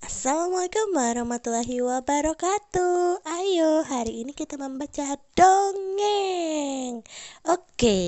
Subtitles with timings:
[0.00, 3.20] Assalamualaikum warahmatullahi wabarakatuh.
[3.20, 7.04] Ayo hari ini kita membaca dongeng.
[7.44, 8.00] Oke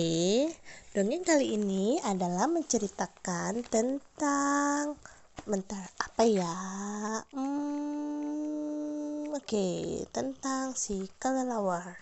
[0.96, 4.96] Dongeng kali ini adalah menceritakan tentang
[5.44, 6.56] Bentar apa ya?
[7.36, 12.00] Hmm, Oke tentang si kelelawar.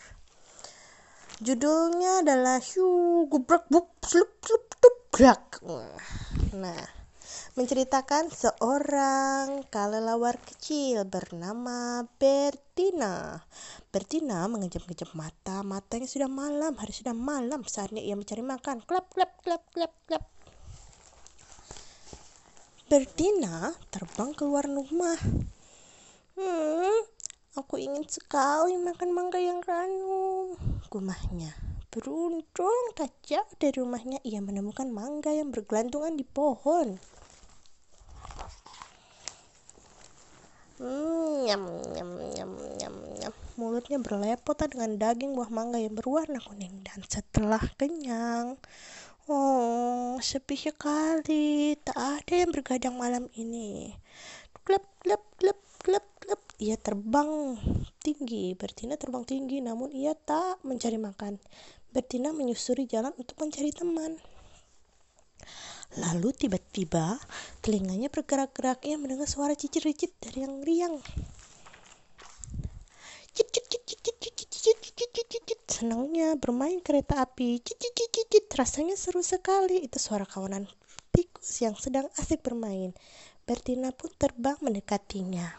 [1.42, 3.66] Judulnya adalah Hiu gubrak
[4.06, 4.70] slup slup
[6.54, 6.99] Nah
[7.58, 13.42] menceritakan seorang kelelawar kecil bernama Bertina.
[13.90, 18.86] Bertina mengejam-ngejam mata, matanya sudah malam, hari sudah malam, saatnya ia mencari makan.
[18.86, 20.24] Klap, klap, klap, klap, klap.
[22.86, 25.18] Bertina terbang keluar rumah.
[26.38, 27.02] Hmm,
[27.58, 30.54] aku ingin sekali makan mangga yang ranum,
[30.86, 31.50] gumahnya.
[31.90, 36.98] Beruntung tak jauh dari rumahnya ia menemukan mangga yang bergelantungan di pohon.
[40.80, 43.34] Hmm, nyam, nyam, nyam, nyam, nyam.
[43.60, 46.80] Mulutnya berlepotan dengan daging buah mangga yang berwarna kuning.
[46.80, 48.56] Dan setelah kenyang,
[49.28, 51.76] oh, sepi sekali.
[51.84, 53.92] Tak ada yang bergadang malam ini.
[54.64, 56.40] Klep, klep, klep, klep, klep.
[56.64, 57.60] Ia terbang
[58.00, 58.56] tinggi.
[58.56, 61.36] Bertina terbang tinggi, namun ia tak mencari makan.
[61.92, 64.16] Bertina menyusuri jalan untuk mencari teman.
[65.98, 67.18] Lalu tiba-tiba
[67.58, 71.02] telinganya bergerak-gerak ia mendengar suara cicit-cicit dari yang riang.
[75.66, 77.58] Senangnya bermain kereta api.
[77.58, 79.82] Cicit-cicit rasanya seru sekali.
[79.82, 80.68] Itu suara kawanan
[81.10, 82.94] tikus yang sedang asik bermain.
[83.48, 85.58] Bertina pun terbang mendekatinya.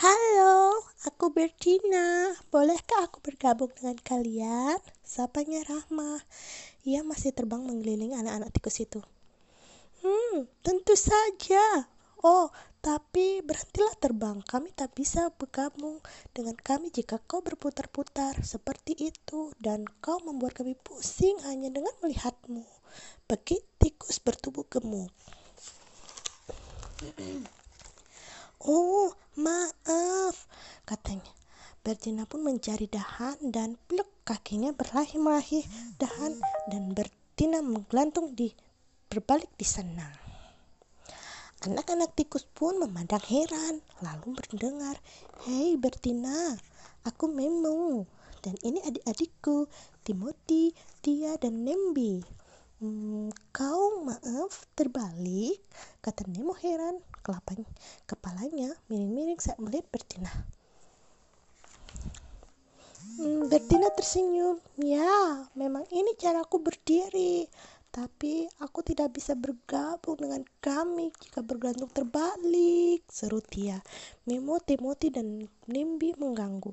[0.00, 2.32] Halo, aku Bertina.
[2.48, 4.80] Bolehkah aku bergabung dengan kalian?
[5.04, 6.20] Sapanya Rahma.
[6.88, 9.00] Ia masih terbang mengelilingi anak-anak tikus itu.
[10.00, 11.88] Hmm, tentu saja.
[12.24, 12.48] Oh,
[12.80, 14.40] tapi berhentilah terbang.
[14.44, 16.00] Kami tak bisa bergabung
[16.32, 22.64] dengan kami jika kau berputar-putar seperti itu dan kau membuat kami pusing hanya dengan melihatmu.
[23.28, 25.12] Bagi tikus bertubuh gemuk.
[28.60, 30.44] Oh, maaf,
[30.84, 31.39] katanya.
[31.80, 35.64] Bertina pun mencari dahan dan pluk kakinya berlari-lari
[35.96, 36.36] dahan
[36.68, 38.52] dan Bertina menggelantung di
[39.08, 40.04] berbalik di sana.
[41.64, 45.00] Anak-anak tikus pun memandang heran, lalu berdengar,
[45.48, 46.52] Hei Bertina,
[47.08, 48.04] aku Memo,
[48.44, 49.64] dan ini adik-adikku,
[50.04, 52.20] Timothy, Tia, dan Nembi.
[52.80, 55.60] Hmm, kau maaf terbalik,
[56.04, 57.00] kata Nemo heran.
[57.20, 57.68] Kelapanya,
[58.08, 60.32] kepalanya miring-miring saat melihat Bertina.
[63.18, 64.62] Hmm, Bertina tersenyum.
[64.78, 67.50] Ya, memang ini caraku berdiri.
[67.90, 73.82] Tapi aku tidak bisa bergabung dengan kami jika bergantung terbalik, seru Tia.
[74.30, 76.70] Memo, Timothy, dan Nimbi mengganggu.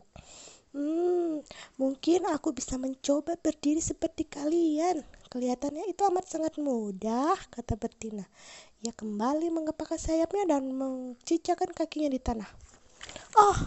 [0.77, 1.41] Hmm,
[1.81, 5.01] mungkin aku bisa mencoba berdiri seperti kalian.
[5.33, 8.29] Kelihatannya itu amat sangat mudah, kata Bertina.
[8.85, 12.49] Ia kembali mengepakkan sayapnya dan mencicakkan kakinya di tanah.
[13.41, 13.57] Oh,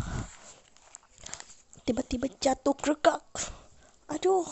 [1.90, 3.26] tiba-tiba jatuh gregak.
[4.14, 4.46] Aduh,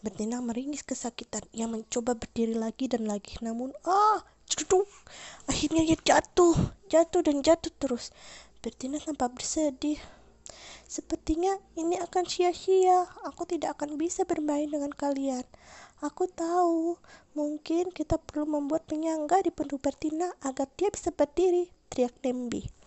[0.00, 1.44] Betina meringis kesakitan.
[1.52, 4.88] Ia mencoba berdiri lagi dan lagi, namun ah, ceduk.
[5.44, 6.56] Akhirnya ia jatuh,
[6.88, 8.16] jatuh dan jatuh terus.
[8.64, 10.00] Betina tampak bersedih.
[10.88, 13.12] Sepertinya ini akan sia-sia.
[13.28, 15.44] Aku tidak akan bisa bermain dengan kalian.
[16.00, 16.96] Aku tahu,
[17.36, 22.81] mungkin kita perlu membuat penyangga di penduk Bertina agar dia bisa berdiri, teriak Nembi.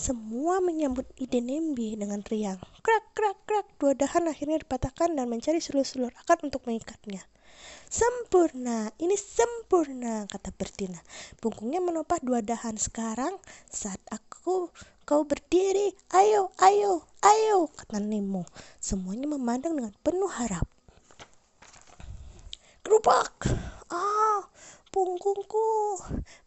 [0.00, 2.56] Semua menyambut ide Nembi dengan riang.
[2.80, 3.66] Krak, krak, krak.
[3.76, 7.20] Dua dahan akhirnya dipatahkan dan mencari sulur-sulur akar untuk mengikatnya.
[7.84, 10.96] Sempurna, ini sempurna, kata Bertina.
[11.36, 12.80] Punggungnya menopah dua dahan.
[12.80, 13.36] Sekarang
[13.68, 14.72] saat aku
[15.04, 18.48] kau berdiri, ayo, ayo, ayo, kata Nemo.
[18.80, 20.64] Semuanya memandang dengan penuh harap.
[22.80, 23.36] Gerubak!
[23.92, 24.48] Ah,
[24.90, 25.98] punggungku.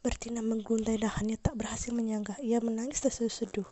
[0.03, 2.35] Bertina mengguntai dahannya tak berhasil menyangga.
[2.43, 3.65] Ia menangis terseduh-seduh.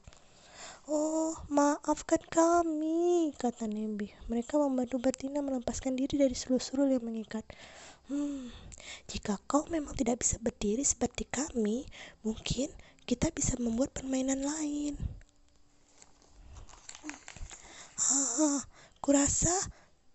[0.90, 4.10] Oh, maafkan kami, kata Nembi.
[4.32, 7.46] Mereka membantu Bertina melepaskan diri dari sulur-sulur yang mengikat.
[8.10, 8.50] Hmm,
[9.06, 11.86] jika kau memang tidak bisa berdiri seperti kami,
[12.26, 12.74] mungkin
[13.06, 14.98] kita bisa membuat permainan lain.
[18.02, 18.66] Ah,
[18.98, 19.54] kurasa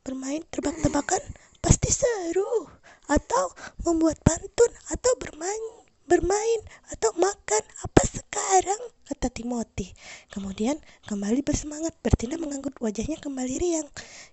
[0.03, 1.23] bermain tebak-tebakan
[1.63, 2.67] pasti seru
[3.07, 3.55] atau
[3.87, 6.61] membuat pantun atau bermain bermain
[6.95, 8.79] atau makan apa sekarang,
[9.11, 9.91] kata Timothy.
[10.31, 10.79] Kemudian
[11.11, 13.89] kembali bersemangat, Bertina mengangguk wajahnya kembali riang.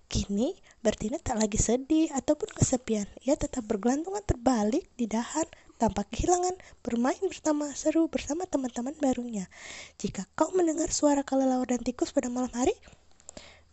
[0.06, 0.54] Kini
[0.86, 3.10] Bertina tak lagi sedih ataupun kesepian.
[3.26, 6.54] Ia tetap bergelantungan terbalik di dahan tanpa kehilangan
[6.86, 9.50] bermain bersama seru bersama teman-teman barunya.
[9.98, 12.72] Jika kau mendengar suara kelelawar dan tikus pada malam hari,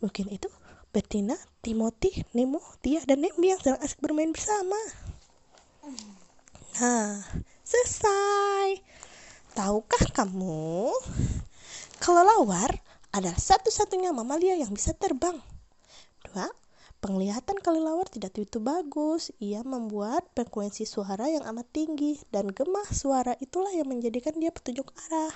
[0.02, 0.50] mungkin itu
[0.90, 4.76] Bettina, Timothy, Nemo, Tia, dan Nembi yang sedang asik bermain bersama.
[6.78, 7.20] Nah,
[7.66, 8.78] selesai.
[9.52, 10.94] Tahukah kamu,
[11.98, 12.70] kelelawar
[13.12, 15.36] adalah satu-satunya mamalia yang bisa terbang.
[16.24, 16.48] Dua,
[17.04, 19.34] penglihatan kelelawar tidak begitu bagus.
[19.42, 24.88] Ia membuat frekuensi suara yang amat tinggi dan gemah suara itulah yang menjadikan dia petunjuk
[25.10, 25.34] arah.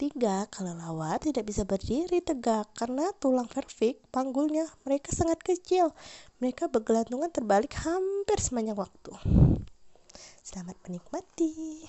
[0.00, 5.92] Tiga, kelelawar tidak bisa berdiri tegak karena tulang perfik panggulnya mereka sangat kecil.
[6.40, 9.12] Mereka bergelantungan terbalik hampir sepanjang waktu.
[10.40, 11.84] Selamat menikmati.